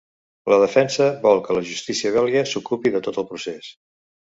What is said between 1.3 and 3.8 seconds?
que la justícia belga s'ocupi de tot el procés.